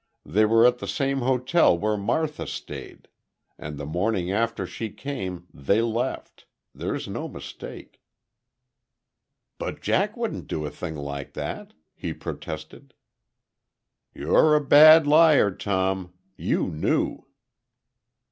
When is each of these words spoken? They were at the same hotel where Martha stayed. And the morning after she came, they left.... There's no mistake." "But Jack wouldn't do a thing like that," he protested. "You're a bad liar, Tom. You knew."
They 0.25 0.45
were 0.45 0.65
at 0.65 0.79
the 0.79 0.87
same 0.87 1.19
hotel 1.19 1.77
where 1.77 1.95
Martha 1.95 2.47
stayed. 2.47 3.07
And 3.59 3.77
the 3.77 3.85
morning 3.85 4.31
after 4.31 4.65
she 4.65 4.89
came, 4.89 5.45
they 5.53 5.79
left.... 5.83 6.47
There's 6.73 7.07
no 7.07 7.27
mistake." 7.27 8.01
"But 9.59 9.79
Jack 9.79 10.17
wouldn't 10.17 10.47
do 10.47 10.65
a 10.65 10.71
thing 10.71 10.95
like 10.95 11.33
that," 11.33 11.73
he 11.93 12.13
protested. 12.15 12.95
"You're 14.11 14.55
a 14.55 14.65
bad 14.65 15.05
liar, 15.05 15.51
Tom. 15.51 16.11
You 16.35 16.69
knew." 16.71 17.27